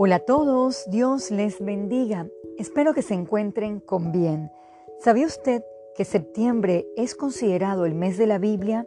[0.00, 2.28] Hola a todos, Dios les bendiga.
[2.56, 4.52] Espero que se encuentren con bien.
[5.00, 5.64] ¿Sabía usted
[5.96, 8.86] que septiembre es considerado el mes de la Biblia?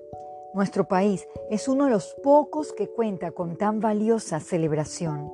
[0.54, 5.29] Nuestro país es uno de los pocos que cuenta con tan valiosa celebración.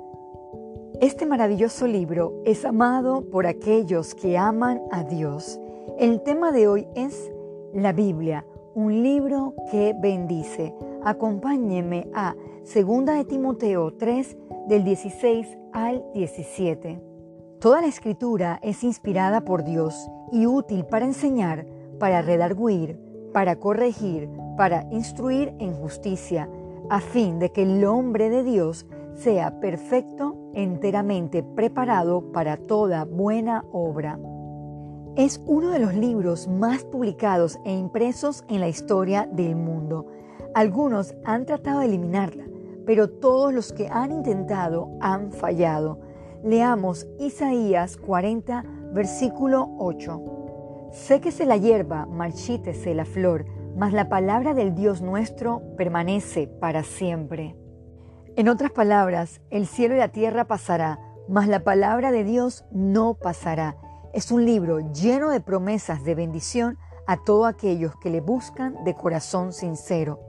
[1.00, 5.60] Este maravilloso libro es amado por aquellos que aman a Dios.
[6.00, 7.32] El tema de hoy es
[7.72, 10.74] la Biblia, un libro que bendice.
[11.04, 12.36] Acompáñeme a
[12.68, 17.02] 2 de Timoteo 3 del 16 al 17.
[17.62, 19.96] Toda la escritura es inspirada por Dios
[20.34, 21.66] y útil para enseñar,
[21.98, 23.00] para redarguir,
[23.32, 26.50] para corregir, para instruir en justicia,
[26.90, 33.64] a fin de que el hombre de Dios sea perfecto, enteramente preparado para toda buena
[33.72, 34.20] obra.
[35.16, 40.06] Es uno de los libros más publicados e impresos en la historia del mundo.
[40.54, 42.44] Algunos han tratado de eliminarla,
[42.88, 46.00] pero todos los que han intentado han fallado.
[46.42, 50.90] Leamos Isaías 40, versículo 8.
[50.94, 57.58] Séquese la hierba, marchítese la flor, mas la palabra del Dios nuestro permanece para siempre.
[58.38, 60.98] En otras palabras, el cielo y la tierra pasará,
[61.28, 63.76] mas la palabra de Dios no pasará.
[64.14, 68.96] Es un libro lleno de promesas de bendición a todos aquellos que le buscan de
[68.96, 70.27] corazón sincero.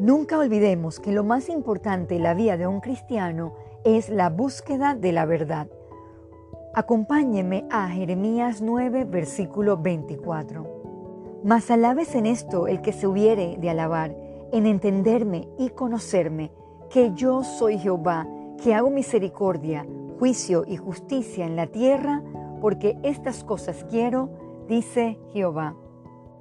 [0.00, 3.52] Nunca olvidemos que lo más importante en la vida de un cristiano
[3.84, 5.68] es la búsqueda de la verdad.
[6.74, 11.40] Acompáñeme a Jeremías 9, versículo 24.
[11.44, 14.16] Mas alabes en esto el que se hubiere de alabar,
[14.52, 16.50] en entenderme y conocerme,
[16.88, 18.26] que yo soy Jehová,
[18.62, 19.86] que hago misericordia,
[20.18, 22.22] juicio y justicia en la tierra,
[22.62, 24.30] porque estas cosas quiero,
[24.66, 25.76] dice Jehová.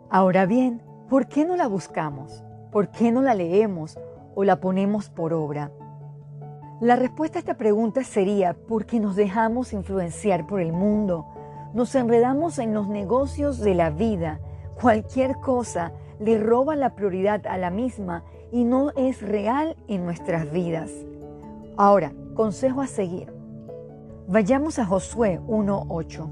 [0.09, 2.45] Ahora bien, ¿por qué no la buscamos?
[2.72, 3.98] ¿Por qué no la leemos
[4.36, 5.72] o la ponemos por obra?
[6.81, 11.26] La respuesta a esta pregunta sería porque nos dejamos influenciar por el mundo,
[11.73, 14.39] nos enredamos en los negocios de la vida,
[14.80, 20.52] cualquier cosa le roba la prioridad a la misma y no es real en nuestras
[20.52, 20.92] vidas.
[21.76, 23.33] Ahora, consejo a seguir.
[24.27, 26.30] Vayamos a Josué 1.8.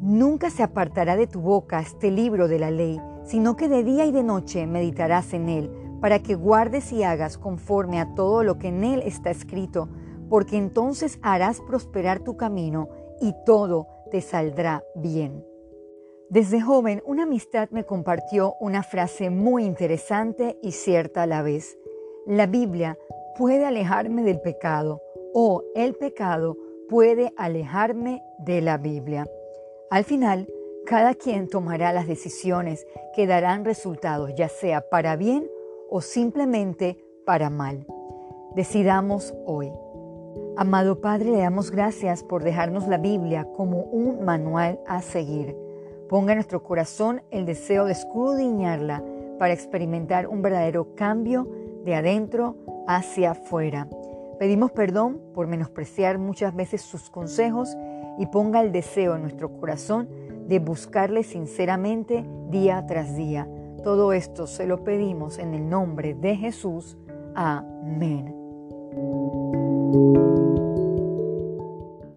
[0.00, 4.06] Nunca se apartará de tu boca este libro de la ley, sino que de día
[4.06, 5.70] y de noche meditarás en él,
[6.00, 9.88] para que guardes y hagas conforme a todo lo que en él está escrito,
[10.28, 12.88] porque entonces harás prosperar tu camino
[13.20, 15.44] y todo te saldrá bien.
[16.28, 21.78] Desde joven, una amistad me compartió una frase muy interesante y cierta a la vez.
[22.26, 22.98] La Biblia
[23.38, 25.02] puede alejarme del pecado
[25.34, 26.56] o el pecado
[26.88, 29.28] puede alejarme de la Biblia.
[29.88, 30.48] Al final,
[30.90, 32.84] cada quien tomará las decisiones
[33.14, 35.48] que darán resultados, ya sea para bien
[35.88, 37.86] o simplemente para mal.
[38.56, 39.70] Decidamos hoy.
[40.56, 45.56] Amado Padre, le damos gracias por dejarnos la Biblia como un manual a seguir.
[46.08, 49.04] Ponga en nuestro corazón el deseo de escudriñarla
[49.38, 51.46] para experimentar un verdadero cambio
[51.84, 52.56] de adentro
[52.88, 53.86] hacia afuera.
[54.40, 57.76] Pedimos perdón por menospreciar muchas veces sus consejos
[58.18, 60.08] y ponga el deseo en nuestro corazón
[60.50, 63.48] de buscarle sinceramente día tras día.
[63.84, 66.98] Todo esto se lo pedimos en el nombre de Jesús.
[67.36, 68.34] Amén.